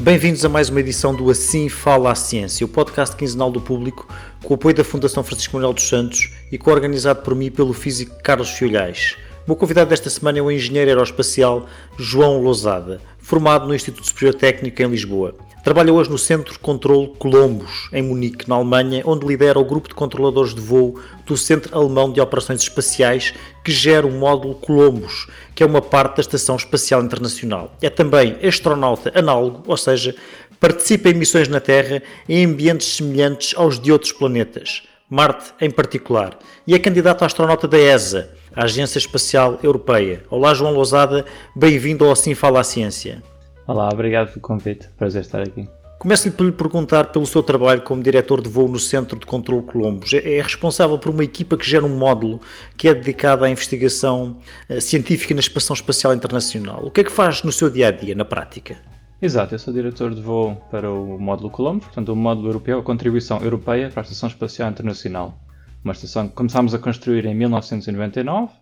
[0.00, 4.08] Bem-vindos a mais uma edição do Assim Fala a Ciência, o podcast quinzenal do público,
[4.42, 8.16] com o apoio da Fundação Francisco Manuel dos Santos e co-organizado por mim pelo físico
[8.22, 9.18] Carlos Fiolhais.
[9.50, 11.66] Meu convidado desta semana é o engenheiro aeroespacial
[11.98, 15.34] João Lousada, formado no Instituto Superior Técnico em Lisboa.
[15.64, 19.88] Trabalha hoje no Centro de Controlo Columbus, em Munique, na Alemanha, onde lidera o grupo
[19.88, 25.26] de controladores de voo do Centro Alemão de Operações Espaciais, que gera o módulo Columbus,
[25.52, 27.74] que é uma parte da Estação Espacial Internacional.
[27.82, 30.14] É também astronauta análogo, ou seja,
[30.60, 36.38] participa em missões na Terra em ambientes semelhantes aos de outros planetas, Marte em particular,
[36.68, 40.22] e é candidato a astronauta da ESA, a Agência Espacial Europeia.
[40.28, 43.22] Olá, João Lousada, bem-vindo ao Assim Fala a Ciência.
[43.66, 44.88] Olá, obrigado pelo convite.
[44.98, 45.68] Prazer estar aqui.
[45.98, 49.62] Começo-lhe por lhe perguntar pelo seu trabalho como diretor de voo no Centro de Controlo
[49.62, 50.14] Columbus.
[50.14, 52.40] É, é responsável por uma equipa que gera um módulo
[52.76, 54.38] que é dedicado à investigação
[54.68, 56.80] eh, científica na Espação Espacial Internacional.
[56.84, 58.78] O que é que faz no seu dia a dia, na prática?
[59.20, 62.82] Exato, eu sou diretor de voo para o módulo Columbus, portanto, o módulo europeu, a
[62.82, 65.38] contribuição europeia para a Estação Espacial Internacional.
[65.82, 68.52] Uma estação que começámos a construir em 1999.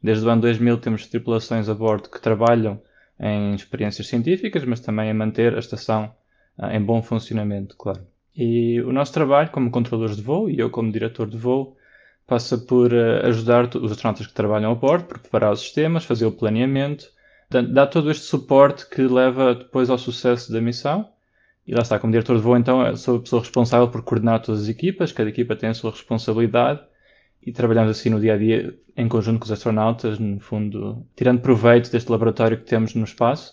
[0.00, 2.80] Desde o ano 2000 temos tripulações a bordo que trabalham
[3.18, 6.14] em experiências científicas, mas também a manter a estação
[6.56, 8.06] uh, em bom funcionamento, claro.
[8.36, 11.76] E o nosso trabalho como controladores de voo, e eu como diretor de voo,
[12.28, 16.32] passa por uh, ajudar os astronautas que trabalham a bordo, preparar os sistemas, fazer o
[16.32, 17.10] planeamento,
[17.50, 21.08] dar todo este suporte que leva depois ao sucesso da missão.
[21.68, 24.62] E lá está, como diretor de voo, então, sou a pessoa responsável por coordenar todas
[24.62, 26.80] as equipas, cada equipa tem a sua responsabilidade
[27.42, 31.42] e trabalhamos assim no dia a dia em conjunto com os astronautas, no fundo, tirando
[31.42, 33.52] proveito deste laboratório que temos no espaço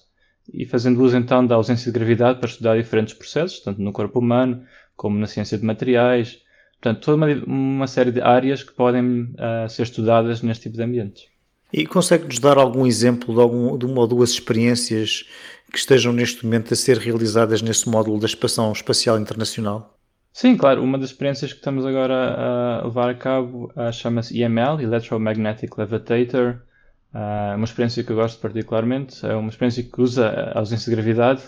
[0.53, 4.19] e fazendo uso então da ausência de gravidade para estudar diferentes processos, tanto no corpo
[4.19, 4.63] humano
[4.95, 6.39] como na ciência de materiais.
[6.79, 10.83] Portanto, toda uma, uma série de áreas que podem uh, ser estudadas neste tipo de
[10.83, 11.34] ambientes.
[11.77, 15.25] E consegue-nos dar algum exemplo de, algum, de uma ou duas experiências
[15.69, 19.93] que estejam neste momento a ser realizadas nesse módulo da Espação Espacial Internacional?
[20.31, 20.81] Sim, claro.
[20.81, 26.61] Uma das experiências que estamos agora a levar a cabo uh, chama-se EML, Electromagnetic Levitator.
[27.13, 29.25] Uh, uma experiência que eu gosto particularmente.
[29.25, 31.43] É uma experiência que usa a ausência de gravidade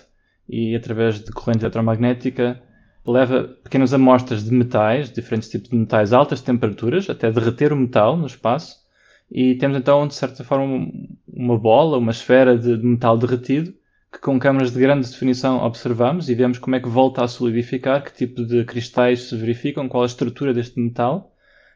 [0.49, 2.61] e, através de corrente eletromagnética,
[3.05, 7.77] leva pequenas amostras de metais, diferentes tipos de metais a altas temperaturas, até derreter o
[7.77, 8.85] metal no espaço.
[9.29, 10.89] E temos então, de certa forma,
[11.27, 13.73] uma bola, uma esfera de, de metal derretido
[14.11, 18.03] que com câmaras de grande definição observamos e vemos como é que volta a solidificar,
[18.03, 21.33] que tipo de cristais se verificam, qual a estrutura deste metal,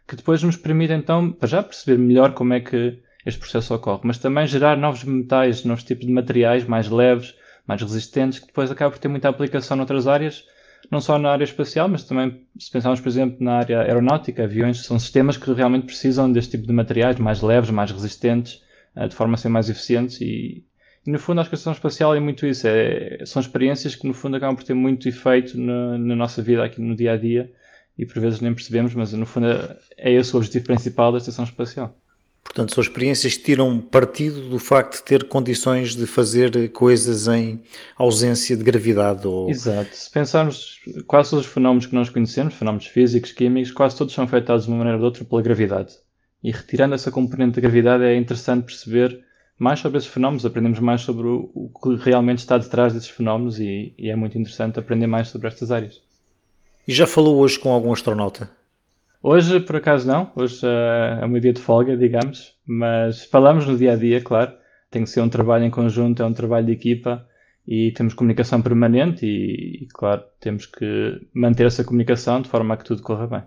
[0.08, 4.02] que depois nos permite então, para já perceber melhor como é que este processo ocorre,
[4.04, 7.36] mas também gerar novos metais, novos tipos de materiais mais leves,
[7.68, 10.44] mais resistentes, que depois acaba por ter muita aplicação noutras áreas,
[10.90, 14.84] não só na área espacial, mas também se pensarmos, por exemplo, na área aeronáutica, aviões
[14.86, 18.62] são sistemas que realmente precisam deste tipo de materiais mais leves, mais resistentes,
[18.96, 20.64] eh, de forma a ser mais eficientes e,
[21.06, 22.68] e no fundo, a estação espacial é muito isso.
[22.68, 26.64] É, são experiências que, no fundo, acabam por ter muito efeito na, na, nossa vida
[26.64, 27.52] aqui no dia a dia
[27.98, 31.18] e por vezes nem percebemos, mas no fundo é, é esse o objetivo principal da
[31.18, 31.98] estação espacial.
[32.44, 37.62] Portanto, são experiências que tiram partido do facto de ter condições de fazer coisas em
[37.98, 39.26] ausência de gravidade.
[39.26, 39.50] Ou...
[39.50, 39.96] Exato.
[39.96, 44.26] Se pensarmos quase todos os fenómenos que nós conhecemos, fenómenos físicos, químicos, quase todos são
[44.26, 45.94] afetados de uma maneira ou de outra pela gravidade.
[46.44, 49.24] E retirando essa componente da gravidade é interessante perceber
[49.62, 53.94] mais sobre esses fenómenos, aprendemos mais sobre o, que realmente está detrás desses fenómenos e,
[53.96, 56.02] e, é muito interessante aprender mais sobre estas áreas.
[56.88, 58.50] E já falou hoje com algum astronauta?
[59.24, 60.32] Hoje, por acaso, não.
[60.36, 62.56] Hoje uh, é meu dia de folga, digamos.
[62.66, 64.52] Mas falamos no dia a dia, claro.
[64.90, 67.26] Tem que ser um trabalho em conjunto, é um trabalho de equipa
[67.68, 72.78] e temos comunicação permanente e, e claro, temos que manter essa comunicação de forma a
[72.78, 73.44] que tudo corra bem.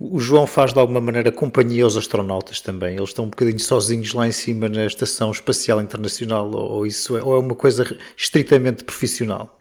[0.00, 2.96] O João faz de alguma maneira companhia aos astronautas também.
[2.96, 7.22] Eles estão um bocadinho sozinhos lá em cima na Estação Espacial Internacional, ou isso é,
[7.22, 7.84] ou é uma coisa
[8.16, 9.60] estritamente profissional?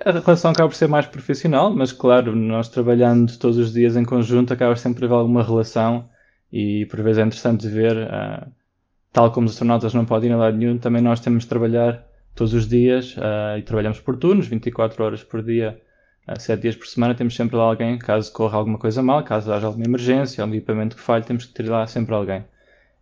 [0.00, 4.04] A relação acaba por ser mais profissional, mas claro, nós trabalhando todos os dias em
[4.04, 6.08] conjunto acaba sempre a haver alguma relação
[6.52, 8.50] e por vezes é interessante ver, uh,
[9.12, 12.04] tal como os astronautas não podem ir a lado nenhum, também nós temos de trabalhar
[12.34, 15.80] todos os dias uh, e trabalhamos por turnos, 24 horas por dia
[16.38, 19.66] sete dias por semana temos sempre lá alguém, caso corra alguma coisa mal, caso haja
[19.66, 22.44] alguma emergência, algum equipamento que falhe, temos que ter lá sempre alguém.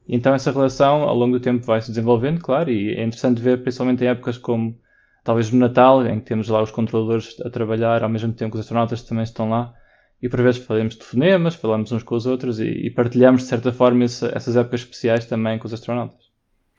[0.09, 3.63] Então essa relação ao longo do tempo vai se desenvolvendo, claro, e é interessante ver,
[3.63, 4.77] principalmente em épocas como
[5.25, 8.59] talvez no Natal, em que temos lá os controladores a trabalhar, ao mesmo tempo que
[8.59, 9.75] os astronautas também estão lá,
[10.23, 13.49] e por vezes falamos de telefonemas, falamos uns com os outros e, e partilhamos de
[13.49, 16.31] certa forma essa, essas épocas especiais também com os astronautas.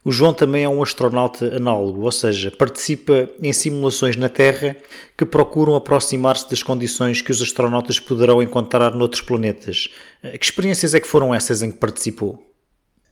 [0.04, 4.76] O João também é um astronauta análogo, ou seja, participa em simulações na Terra
[5.16, 9.90] que procuram aproximar-se das condições que os astronautas poderão encontrar noutros planetas.
[10.24, 12.51] Eh, que experiências é que foram essas em que participou?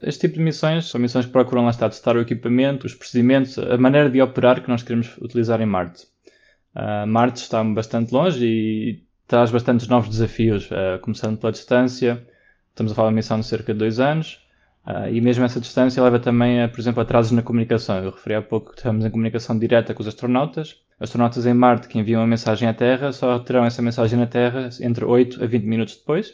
[0.02, 3.58] Este tipo de missões são missões que procuram lá estar testar o equipamento, os procedimentos,
[3.60, 6.08] a maneira de operar que nós queremos utilizar em Marte.
[6.74, 12.26] Uh, Marte está bastante longe e traz bastantes novos desafios, uh, começando pela distância.
[12.70, 14.40] Estamos a falar de uma missão de cerca de dois anos.
[14.88, 17.98] Uh, e mesmo essa distância leva também a, por exemplo, atrasos na comunicação.
[17.98, 20.78] Eu referi há pouco que estamos em comunicação direta com os astronautas.
[20.98, 24.70] Astronautas em Marte que enviam uma mensagem à Terra só terão essa mensagem na Terra
[24.80, 26.34] entre 8 a 20 minutos depois,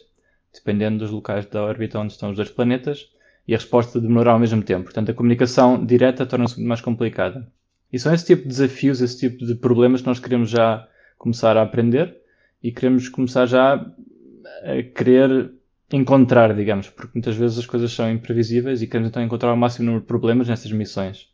[0.53, 3.09] dependendo dos locais da órbita onde estão os dois planetas,
[3.47, 4.85] e a resposta demorará ao mesmo tempo.
[4.85, 7.47] Portanto, a comunicação direta torna-se mais complicada.
[7.91, 10.87] E são esse tipo de desafios, esse tipo de problemas que nós queremos já
[11.17, 12.15] começar a aprender
[12.61, 15.51] e queremos começar já a querer
[15.93, 19.85] encontrar, digamos, porque muitas vezes as coisas são imprevisíveis e queremos então encontrar o máximo
[19.85, 21.29] número de problemas nestas missões.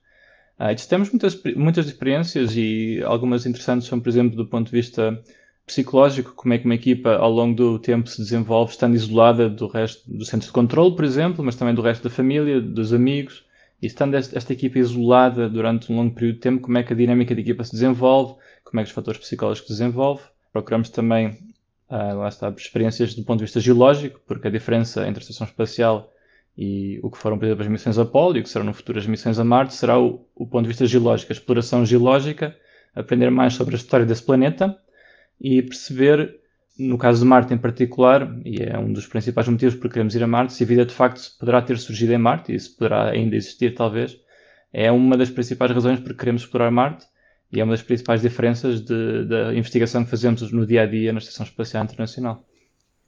[0.60, 5.20] Ah, temos muitas, muitas experiências e algumas interessantes são, por exemplo, do ponto de vista
[5.72, 9.68] psicológico, como é que uma equipa ao longo do tempo se desenvolve estando isolada do
[9.68, 13.46] resto do centro de controle, por exemplo, mas também do resto da família, dos amigos,
[13.82, 16.96] e estando esta, equipa isolada durante um longo período de tempo, como é que a
[16.96, 18.36] dinâmica da equipa se desenvolve,
[18.66, 20.26] como é que os fatores psicológicos se desenvolvem.
[20.52, 21.30] Procuramos também,
[21.90, 25.48] uh, lá está, experiências do ponto de vista geológico, porque a diferença entre a estação
[25.48, 26.12] espacial
[26.58, 29.00] e o que foram, por exemplo, as missões Apollo e o que serão no futuro
[29.00, 32.54] as missões a Marte será o, o ponto de vista geológico, a exploração geológica,
[32.94, 34.78] aprender mais sobre a história desse planeta
[35.42, 36.42] e perceber
[36.78, 40.24] no caso de Marte em particular, e é um dos principais motivos por queremos ir
[40.24, 43.10] a Marte, se a vida de facto poderá ter surgido em Marte, e se poderá
[43.10, 44.18] ainda existir talvez,
[44.74, 47.06] é uma das principais razões por queremos explorar Marte,
[47.52, 51.12] e é uma das principais diferenças de, da investigação que fazemos no dia a dia
[51.12, 52.46] na Estação Espacial Internacional.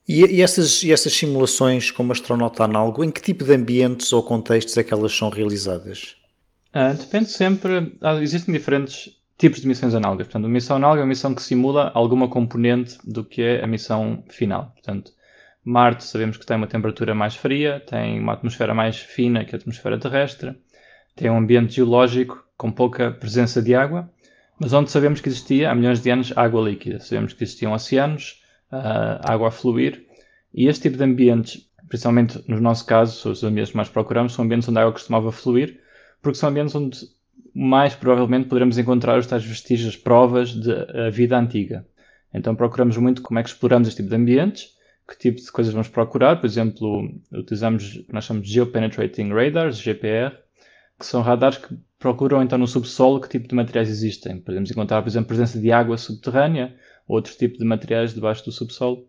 [0.07, 4.21] E, e, essas, e essas simulações como astronauta análogo, em que tipo de ambientes ou
[4.21, 6.17] contextos é que elas são realizadas?
[6.73, 9.11] Ah, depende sempre, ah, existem diferentes
[9.43, 10.27] tipos de missões análogas.
[10.27, 13.67] Portanto, a missão análoga é uma missão que simula alguma componente do que é a
[13.67, 14.71] missão final.
[14.71, 15.11] Portanto,
[15.65, 19.57] Marte sabemos que tem uma temperatura mais fria, tem uma atmosfera mais fina que a
[19.57, 20.55] atmosfera terrestre,
[21.13, 24.09] tem um ambiente geológico com pouca presença de água,
[24.57, 27.01] mas onde sabemos que existia há milhões de anos água líquida.
[27.01, 28.41] Sabemos que existiam oceanos,
[28.71, 30.05] uh, água a fluir,
[30.53, 34.45] e este tipo de ambientes, principalmente no nosso caso, os ambientes que mais procuramos, são
[34.45, 35.81] ambientes onde a água costumava fluir,
[36.21, 36.97] porque são ambientes onde
[37.53, 41.85] mais provavelmente poderemos encontrar os tais vestígios, provas da vida antiga.
[42.33, 44.73] Então procuramos muito como é que exploramos este tipo de ambientes,
[45.07, 46.37] que tipo de coisas vamos procurar.
[46.37, 50.35] Por exemplo, utilizamos o que nós chamamos de Geopenetrating Radars, GPR,
[50.99, 54.39] que são radares que procuram então no subsolo que tipo de materiais existem.
[54.39, 56.75] Podemos encontrar, por exemplo, presença de água subterrânea,
[57.07, 59.07] ou outro tipo de materiais debaixo do subsolo.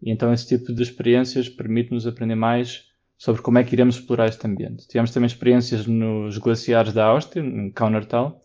[0.00, 2.91] E então esse tipo de experiências permite-nos aprender mais
[3.22, 4.88] sobre como é que iremos explorar este ambiente.
[4.88, 8.42] Tivemos também experiências nos glaciares da Áustria, em Kaunertal,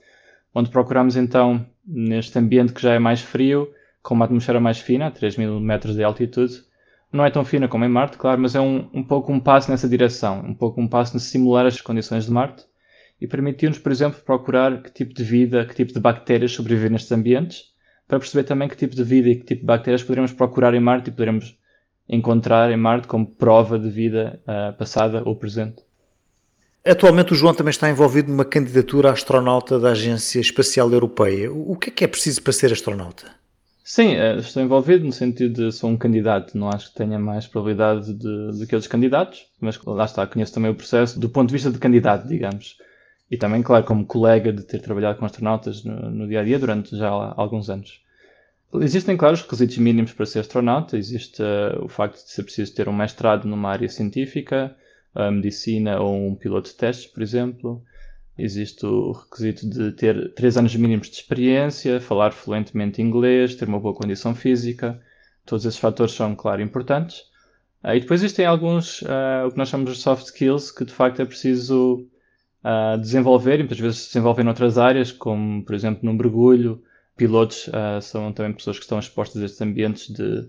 [0.53, 5.07] onde procuramos então, neste ambiente que já é mais frio, com uma atmosfera mais fina,
[5.07, 6.61] a 3 mil metros de altitude,
[7.11, 9.71] não é tão fina como em Marte, claro, mas é um, um pouco um passo
[9.71, 12.63] nessa direção, um pouco um passo de simular as condições de Marte
[13.19, 17.11] e permitiu-nos, por exemplo, procurar que tipo de vida, que tipo de bactérias sobrevivem nestes
[17.11, 17.63] ambientes,
[18.07, 20.79] para perceber também que tipo de vida e que tipo de bactérias poderemos procurar em
[20.79, 21.57] Marte e poderemos
[22.09, 25.87] encontrar em Marte como prova de vida uh, passada ou presente.
[26.85, 31.51] Atualmente o João também está envolvido numa candidatura a astronauta da Agência Espacial Europeia.
[31.51, 33.25] O que é que é preciso para ser astronauta?
[33.83, 37.47] Sim, eh, estou envolvido no sentido de sou um candidato, não acho que tenha mais
[37.47, 41.47] probabilidade de, de que outros candidatos, mas lá está, conheço também o processo do ponto
[41.47, 42.77] de vista de candidato, digamos.
[43.29, 46.59] E também, claro, como colega de ter trabalhado com astronautas no, no dia a dia
[46.59, 48.01] durante já alguns anos.
[48.73, 50.97] Existem, claro, os requisitos mínimos para ser astronauta.
[50.97, 54.75] Existe uh, o facto de ser preciso ter um mestrado numa área científica,
[55.15, 57.81] a medicina ou um piloto de testes, por exemplo.
[58.37, 63.79] Existe o requisito de ter 3 anos mínimos de experiência, falar fluentemente inglês, ter uma
[63.79, 65.01] boa condição física.
[65.45, 67.21] Todos esses fatores são, claro, importantes.
[67.83, 70.93] Uh, e depois existem alguns, uh, o que nós chamamos de soft skills, que de
[70.93, 72.05] facto é preciso
[72.99, 76.83] desenvolver, e muitas vezes se desenvolvem noutras áreas, como, por exemplo, no mergulho,
[77.17, 80.47] pilotos uh, são também pessoas que estão expostas a estes ambientes de.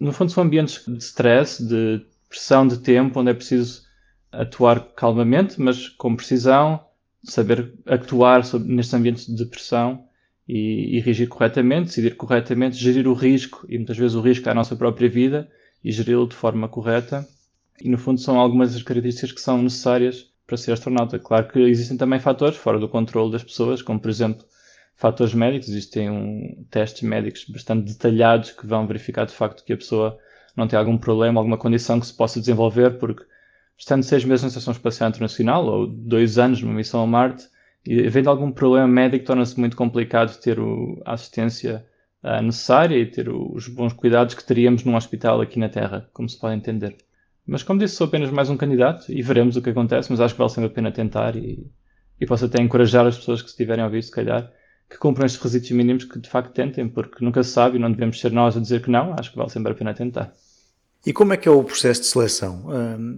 [0.00, 3.82] No fundo, são ambientes de stress, de pressão de tempo, onde é preciso
[4.30, 6.82] atuar calmamente, mas com precisão,
[7.22, 10.04] saber actuar sobre, nestes ambientes de pressão
[10.48, 14.52] e, e reagir corretamente, decidir corretamente, gerir o risco, e muitas vezes o risco é
[14.52, 15.50] a nossa própria vida,
[15.84, 17.28] e geri-lo de forma correta.
[17.80, 21.18] E no fundo, são algumas das características que são necessárias para ser astronauta.
[21.18, 24.44] Claro que existem também fatores fora do controle das pessoas, como por exemplo
[25.02, 29.76] fatores médicos, existem um, testes médicos bastante detalhados que vão verificar de facto que a
[29.76, 30.16] pessoa
[30.56, 33.24] não tem algum problema, alguma condição que se possa desenvolver, porque
[33.76, 37.48] estando seis meses na Estação Espacial Internacional ou dois anos numa missão a Marte,
[37.84, 41.84] e havendo algum problema médico, torna-se muito complicado ter o, a assistência
[42.22, 46.08] uh, necessária e ter o, os bons cuidados que teríamos num hospital aqui na Terra,
[46.12, 46.96] como se pode entender.
[47.44, 50.34] Mas como disse, sou apenas mais um candidato e veremos o que acontece, mas acho
[50.34, 51.68] que vale sempre a pena tentar e,
[52.20, 54.48] e posso até encorajar as pessoas que estiverem a ouvir, se calhar,
[54.92, 57.90] que cumpram estes requisitos mínimos que de facto tentem, porque nunca se sabe e não
[57.90, 60.32] devemos ser nós a dizer que não, acho que vale sempre a pena tentar.
[61.06, 62.66] E como é que é o processo de seleção?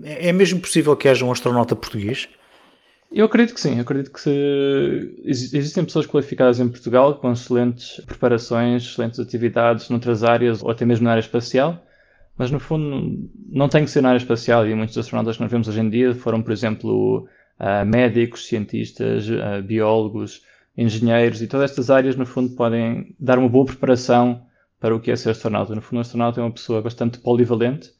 [0.04, 2.28] É mesmo possível que haja um astronauta português?
[3.12, 5.14] Eu acredito que sim, eu acredito que se...
[5.24, 11.04] existem pessoas qualificadas em Portugal com excelentes preparações, excelentes atividades noutras áreas ou até mesmo
[11.04, 11.84] na área espacial,
[12.38, 15.50] mas no fundo não tem que ser na área espacial e muitos astronautas que nós
[15.50, 17.28] vemos hoje em dia foram, por exemplo,
[17.60, 20.42] uh, médicos, cientistas, uh, biólogos,
[20.76, 24.44] engenheiros e todas estas áreas no fundo podem dar uma boa preparação
[24.80, 25.74] para o que é ser astronauta.
[25.74, 27.90] No fundo, o astronauta é uma pessoa bastante polivalente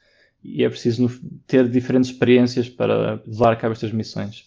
[0.43, 1.09] e é preciso
[1.47, 4.45] ter diferentes experiências para levar a cabo estas missões.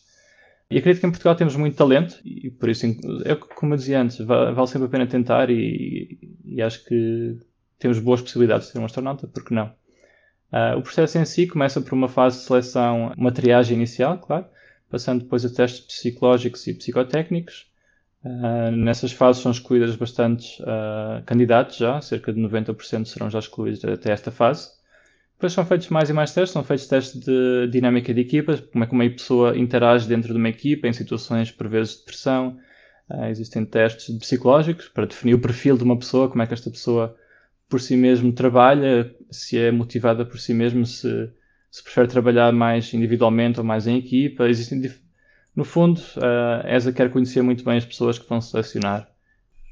[0.69, 2.85] E acredito que em Portugal temos muito talento e por isso,
[3.25, 7.37] é como eu dizia antes, vale sempre a pena tentar e, e acho que
[7.79, 9.67] temos boas possibilidades de ser um astronauta, porque não?
[10.51, 14.45] Uh, o processo em si começa por uma fase de seleção, uma triagem inicial, claro,
[14.89, 17.69] passando depois a testes psicológicos e psicotécnicos.
[18.25, 23.83] Uh, nessas fases são escolhidas bastantes uh, candidatos já, cerca de 90% serão já escolhidos
[23.85, 24.69] até esta fase.
[25.35, 28.83] Depois são feitos mais e mais testes, são feitos testes de dinâmica de equipas, como
[28.83, 32.57] é que uma pessoa interage dentro de uma equipa em situações por vezes de pressão.
[33.09, 36.71] Uh, existem testes psicológicos para definir o perfil de uma pessoa, como é que esta
[36.71, 37.15] pessoa
[37.69, 41.29] por si mesmo trabalha, se é motivada por si mesmo, se,
[41.69, 44.49] se prefere trabalhar mais individualmente ou mais em equipa.
[44.49, 44.81] Existem,
[45.57, 45.99] no fundo,
[46.63, 49.09] a ESA quer conhecer muito bem as pessoas que vão selecionar.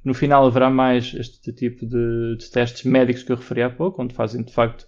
[0.04, 4.02] No final haverá mais este tipo de, de testes médicos que eu referi há pouco,
[4.02, 4.88] onde fazem de facto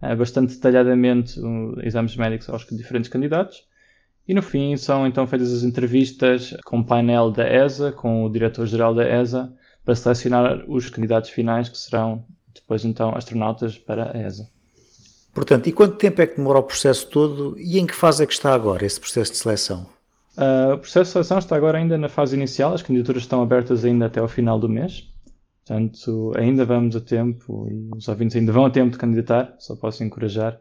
[0.00, 1.38] eh, bastante detalhadamente
[1.82, 3.68] exames médicos aos diferentes candidatos.
[4.26, 8.30] E no fim são então feitas as entrevistas com o painel da ESA, com o
[8.30, 9.52] diretor-geral da ESA,
[9.84, 14.48] para selecionar os candidatos finais que serão depois então astronautas para a ESA.
[15.34, 18.26] Portanto, e quanto tempo é que demora o processo todo e em que fase é
[18.26, 19.99] que está agora esse processo de seleção?
[20.40, 23.84] Uh, o processo de seleção está agora ainda na fase inicial, as candidaturas estão abertas
[23.84, 25.06] ainda até ao final do mês.
[25.66, 29.76] Portanto, ainda vamos a tempo e os ouvintes ainda vão a tempo de candidatar, só
[29.76, 30.58] posso encorajar.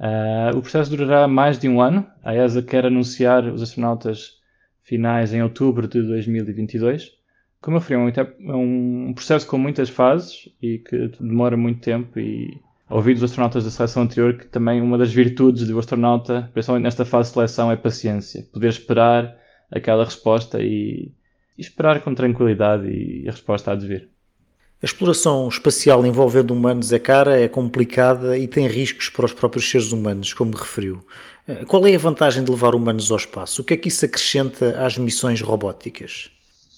[0.00, 2.06] Uh, o processo durará mais de um ano.
[2.24, 4.38] A ESA quer anunciar os astronautas
[4.82, 7.12] finais em outubro de 2022.
[7.60, 12.58] Como eu falei, é um, processo com muitas fases e que demora muito tempo e
[12.90, 17.04] ouvi dos astronautas da seleção anterior que também uma das virtudes do astronauta, principalmente nesta
[17.04, 18.46] fase de seleção, é paciência.
[18.52, 19.36] Poder esperar
[19.70, 21.12] aquela resposta e,
[21.56, 24.08] e esperar com tranquilidade e a resposta há de vir.
[24.80, 29.68] A exploração espacial envolvendo humanos é cara, é complicada e tem riscos para os próprios
[29.68, 31.04] seres humanos, como referiu.
[31.48, 33.62] Eh, qual é a vantagem de levar humanos ao espaço?
[33.62, 36.30] O que é que isso acrescenta às missões robóticas?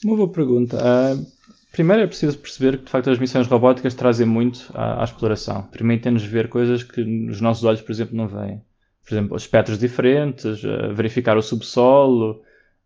[0.02, 0.78] Uma boa pergunta.
[0.78, 1.26] Uh,
[1.72, 5.62] primeiro é preciso perceber que de facto as missões robóticas trazem muito à, à exploração.
[5.62, 7.00] Permitem-nos ver coisas que
[7.30, 8.62] os nossos olhos, por exemplo, não veem.
[9.04, 12.42] Por exemplo, espectros diferentes, uh, verificar o subsolo,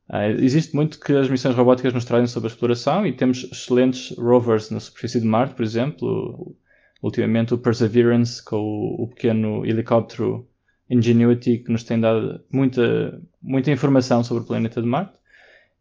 [0.08, 4.16] Uh, existe muito que as missões robóticas nos trazem sobre a exploração e temos excelentes
[4.18, 6.54] rovers na superfície de Marte, por exemplo.
[7.02, 10.48] Ultimamente o Perseverance com o, o pequeno helicóptero
[10.88, 15.18] Ingenuity que nos tem dado muita, muita informação sobre o planeta de Marte.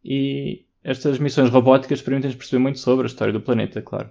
[0.03, 4.09] E estas missões robóticas permitem-nos perceber muito sobre a história do planeta, claro.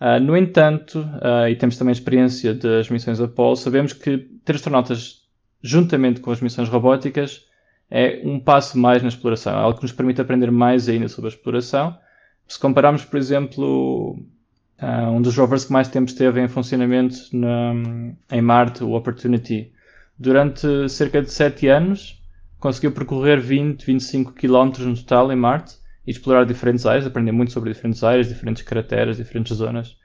[0.00, 5.22] Uh, no entanto, uh, e temos também experiência das missões Apollo, sabemos que ter astronautas
[5.62, 7.46] juntamente com as missões robóticas
[7.90, 11.30] é um passo mais na exploração, é algo que nos permite aprender mais ainda sobre
[11.30, 11.96] a exploração.
[12.48, 14.18] Se compararmos, por exemplo,
[14.82, 17.72] uh, um dos rovers que mais tempo esteve em funcionamento na,
[18.30, 19.72] em Marte, o Opportunity,
[20.18, 22.22] durante cerca de 7 anos,
[22.58, 27.52] conseguiu percorrer 20, 25 km no total em Marte e explorar diferentes áreas, aprender muito
[27.52, 29.96] sobre diferentes áreas, diferentes crateras, diferentes zonas.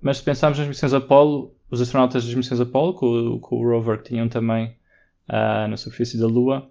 [0.00, 3.98] Mas se pensarmos nas missões Apollo, os astronautas das missões Apollo, com, com o rover
[3.98, 4.74] que tinham também
[5.28, 6.68] uh, na superfície da Lua,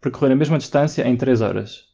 [0.00, 1.88] percorrer a mesma distância em 3 horas.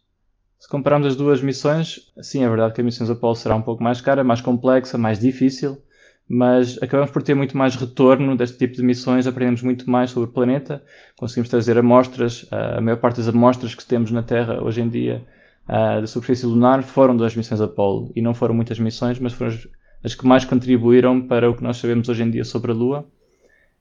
[0.59, 3.83] Se compararmos as duas missões, sim, é verdade que a missão Apollo será um pouco
[3.83, 5.81] mais cara, mais complexa, mais difícil,
[6.27, 10.31] mas acabamos por ter muito mais retorno deste tipo de missões, aprendemos muito mais sobre
[10.31, 10.83] o planeta,
[11.17, 15.23] conseguimos trazer amostras, a maior parte das amostras que temos na Terra hoje em dia
[15.67, 19.69] da superfície lunar foram das missões Apollo, e não foram muitas missões, mas foram as,
[20.03, 23.07] as que mais contribuíram para o que nós sabemos hoje em dia sobre a Lua.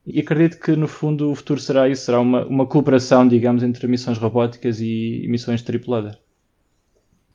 [0.06, 3.88] E acredito que, no fundo, o futuro será isso, será uma, uma cooperação, digamos, entre
[3.88, 6.18] missões robóticas e, missões tripuladas.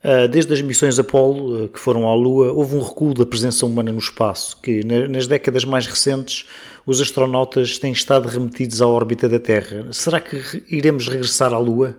[0.02, 3.64] Ah, desde as missões Apollo, ah, que foram à Lua, houve um recuo da presença
[3.64, 6.46] humana no espaço, que nas décadas mais recentes
[6.86, 9.92] os astronautas têm estado remetidos à órbita da Terra.
[9.92, 11.98] Será que iremos regressar à Lua?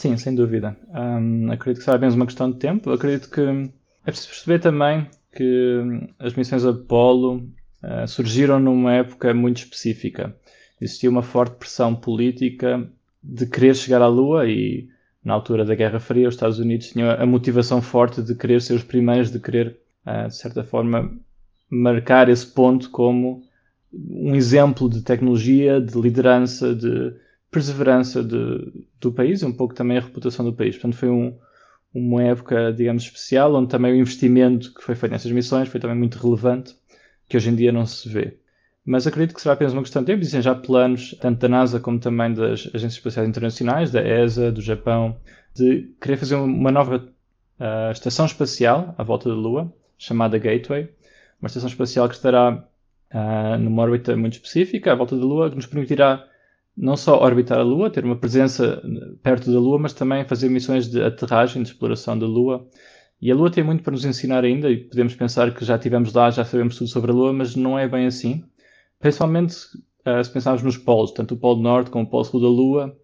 [0.00, 0.74] Sim, sem dúvida.
[0.94, 2.90] Um, acredito que será apenas uma questão de tempo.
[2.90, 7.46] Acredito que é preciso perceber também que as missões Apollo
[7.82, 10.34] uh, surgiram numa época muito específica.
[10.80, 12.82] Existia uma forte pressão política
[13.22, 14.88] de querer chegar à Lua e
[15.22, 18.72] na altura da Guerra Fria, os Estados Unidos tinham a motivação forte de querer ser
[18.72, 19.76] os primeiros, de querer,
[20.06, 21.14] uh, de certa forma,
[21.68, 23.42] marcar esse ponto como
[23.92, 27.12] um exemplo de tecnologia, de liderança, de
[27.50, 30.76] perseverança de, do país e um pouco também a reputação do país.
[30.76, 31.36] Portanto, foi um,
[31.92, 35.96] uma época, digamos, especial, onde também o investimento que foi feito nessas missões foi também
[35.96, 36.74] muito relevante,
[37.28, 38.38] que hoje em dia não se vê.
[38.84, 40.20] Mas acredito que será apenas uma questão de tempo.
[40.20, 44.60] Existem já planos, tanto da NASA como também das agências espaciais internacionais, da ESA, do
[44.62, 45.16] Japão,
[45.54, 50.88] de querer fazer uma nova uh, estação espacial à volta da Lua, chamada Gateway.
[51.40, 52.64] Uma estação espacial que estará
[53.12, 56.24] uh, numa órbita muito específica à volta da Lua, que nos permitirá
[56.76, 58.82] não só orbitar a Lua, ter uma presença
[59.22, 62.66] perto da Lua, mas também fazer missões de aterragem, de exploração da Lua.
[63.20, 66.12] E a Lua tem muito para nos ensinar ainda, e podemos pensar que já estivemos
[66.12, 68.44] lá, já sabemos tudo sobre a Lua, mas não é bem assim.
[68.98, 69.54] Principalmente
[70.06, 72.96] uh, se pensarmos nos polos, tanto o Polo Norte como o Polo Sul da Lua,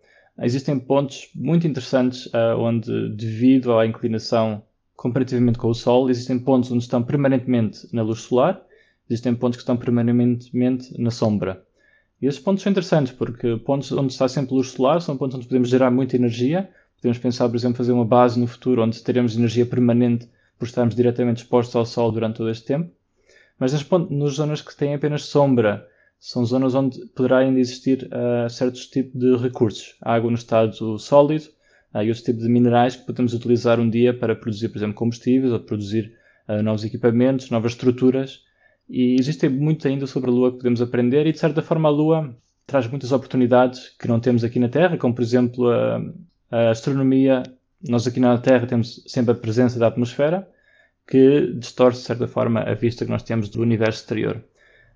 [0.42, 4.62] existem pontos muito interessantes uh, onde, devido à inclinação
[4.94, 8.62] comparativamente com o Sol, existem pontos onde estão permanentemente na luz solar,
[9.08, 11.65] existem pontos que estão permanentemente na sombra.
[12.26, 15.68] Esses pontos são interessantes porque pontos onde está sempre luz solar são pontos onde podemos
[15.68, 16.68] gerar muita energia.
[17.00, 20.28] Podemos pensar, por exemplo, fazer uma base no futuro onde teremos energia permanente
[20.59, 22.90] por estarmos diretamente expostos ao Sol durante todo este tempo.
[23.59, 25.87] Mas nas, nas zonas que têm apenas sombra,
[26.18, 29.95] são zonas onde poderá ainda existir uh, certos tipos de recursos.
[30.02, 31.45] Água no estado sólido
[31.95, 34.95] uh, e outros tipos de minerais que podemos utilizar um dia para produzir, por exemplo,
[34.97, 36.12] combustíveis ou produzir
[36.49, 38.45] uh, novos equipamentos, novas estruturas
[38.88, 41.93] e existe muito ainda sobre a Lua que podemos aprender, e de certa forma a
[41.93, 46.02] Lua traz muitas oportunidades que não temos aqui na Terra, como por exemplo a,
[46.50, 47.43] a astronomia.
[47.88, 50.49] Nós aqui na Terra temos sempre a presença da atmosfera,
[51.07, 54.43] que distorce de certa forma a vista que nós temos do universo exterior.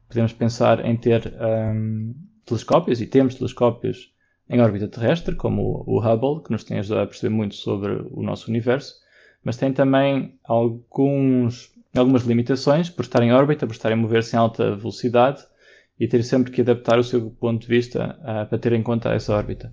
[0.08, 4.12] Podemos pensar em ter um, telescópios, e temos telescópios
[4.48, 8.22] em órbita terrestre, como o Hubble, que nos tem ajudado a perceber muito sobre o
[8.22, 8.96] nosso universo,
[9.44, 14.38] mas tem também alguns algumas limitações por estar em órbita, por estar a mover-se em
[14.38, 15.44] alta velocidade
[15.98, 19.10] e ter sempre que adaptar o seu ponto de vista uh, para ter em conta
[19.10, 19.72] essa órbita.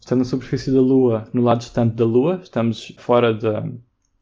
[0.00, 3.64] Estando na superfície da Lua, no lado distante da Lua, estamos fora da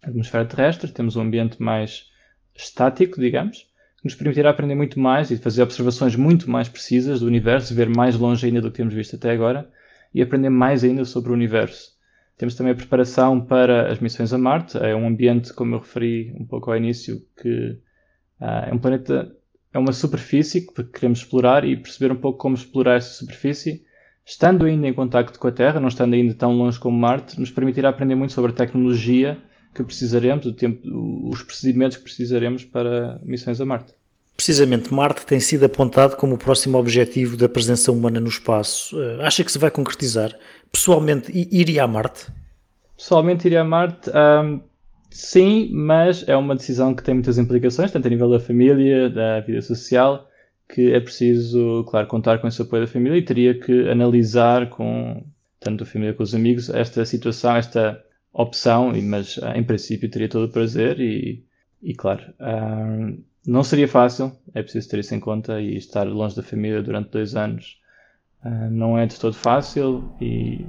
[0.03, 2.07] atmosfera terrestre, temos um ambiente mais
[2.55, 7.27] estático, digamos, que nos permitirá aprender muito mais e fazer observações muito mais precisas do
[7.27, 9.71] universo, ver mais longe ainda do que temos visto até agora
[10.13, 11.98] e aprender mais ainda sobre o universo.
[12.39, 14.79] Temos também a preparação para as missões a Marte.
[14.79, 17.71] É um ambiente, como eu referi um pouco ao início, que
[18.41, 19.35] uh, é um planeta,
[19.75, 23.83] é uma superfície que queremos explorar e perceber um pouco como explorar essa superfície,
[24.25, 27.51] estando ainda em contacto com a Terra, não estando ainda tão longe como Marte, nos
[27.51, 29.37] permitirá aprender muito sobre a tecnologia
[29.75, 30.81] que precisaremos, o tempo,
[31.29, 33.95] os procedimentos que precisaremos para missões a Marte.
[34.39, 38.97] Precisamente, Marte tem sido apontado como o próximo objetivo da presença humana no espaço.
[39.03, 40.33] Eh, acha que se vai concretizar?
[40.71, 42.29] Pessoalmente, iria a Marte?
[42.97, 44.09] Pessoalmente, iria a Marte?
[44.11, 44.61] Um,
[45.11, 49.41] sim, mas é uma decisão que tem muitas implicações, tanto a nível da família, da
[49.41, 50.29] vida social,
[50.73, 55.27] que é preciso, claro, contar com esse apoio da família e teria que analisar com
[55.59, 58.01] tanto a família como os amigos esta situação, esta
[58.33, 61.43] opção, mas em princípio teria todo o prazer e,
[61.83, 62.23] e claro,
[63.47, 67.11] não seria fácil, é preciso ter isso em conta e estar longe da família durante
[67.11, 67.79] dois anos
[68.45, 70.67] uh, não é de todo fácil e,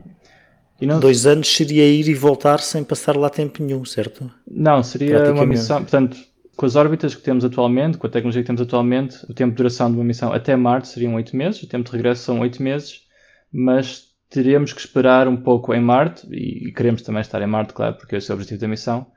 [0.79, 0.99] e não...
[0.99, 4.31] Dois anos seria ir e voltar sem passar lá tempo nenhum, certo?
[4.49, 6.17] Não, seria uma missão, portanto,
[6.55, 9.57] com as órbitas que temos atualmente, com a tecnologia que temos atualmente, o tempo de
[9.57, 12.61] duração de uma missão até Marte seriam oito meses, o tempo de regresso são oito
[12.61, 13.01] meses,
[13.51, 17.95] mas teríamos que esperar um pouco em Marte, e queremos também estar em Marte, claro,
[17.95, 19.07] porque esse é o objetivo da missão,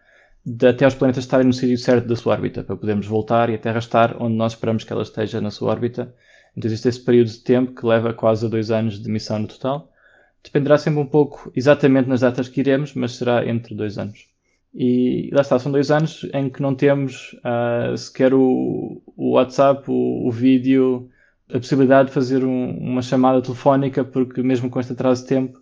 [0.45, 3.55] de até os planetas estarem no sítio certo da sua órbita, para podermos voltar e
[3.55, 6.15] a Terra estar onde nós esperamos que ela esteja na sua órbita.
[6.57, 9.47] Então existe esse período de tempo que leva quase a dois anos de missão no
[9.47, 9.91] total.
[10.43, 14.27] Dependerá sempre um pouco exatamente nas datas que iremos, mas será entre dois anos.
[14.75, 19.85] E lá está, são dois anos em que não temos uh, sequer o, o WhatsApp,
[19.89, 21.11] o, o, vídeo,
[21.49, 25.61] a possibilidade de fazer um, uma chamada telefónica, porque mesmo com este atraso de tempo,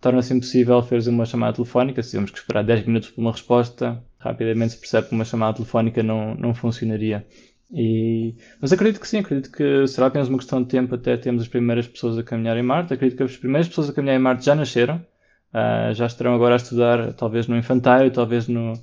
[0.00, 2.02] torna-se impossível fazer uma chamada telefónica.
[2.02, 5.54] Se tivermos que esperar 10 minutos por uma resposta, rapidamente se percebe que uma chamada
[5.54, 7.26] telefónica não, não funcionaria.
[7.72, 11.42] E, mas acredito que sim, acredito que será apenas uma questão de tempo até termos
[11.42, 12.94] as primeiras pessoas a caminhar em Marte.
[12.94, 16.54] Acredito que as primeiras pessoas a caminhar em Marte já nasceram, uh, já estarão agora
[16.54, 18.74] a estudar, talvez no infantário, talvez numa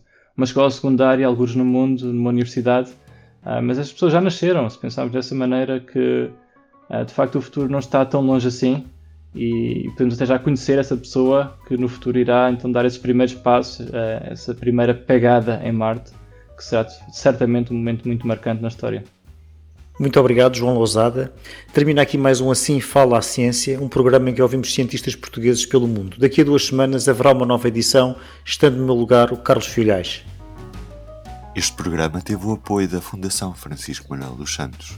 [0.42, 2.92] escola secundária, alguns no mundo, numa universidade.
[3.44, 6.30] Uh, mas as pessoas já nasceram, se pensarmos dessa maneira que
[6.90, 8.86] uh, de facto o futuro não está tão longe assim
[9.36, 13.36] e podemos até já conhecer essa pessoa que no futuro irá então dar esses primeiros
[13.36, 16.12] passos, eh, essa primeira pegada em Marte,
[16.58, 19.04] que será certamente um momento muito marcante na história.
[20.00, 21.32] Muito obrigado, João Lousada.
[21.74, 25.66] Termina aqui mais um Assim Fala a Ciência, um programa em que ouvimos cientistas portugueses
[25.66, 26.18] pelo mundo.
[26.18, 28.16] Daqui a duas semanas haverá uma nova edição,
[28.46, 30.24] estando no meu lugar o Carlos Filhais.
[31.54, 34.98] Este programa teve o apoio da Fundação Francisco Manuel dos Santos.